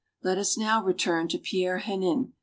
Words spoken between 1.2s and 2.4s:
to Pierre Henin.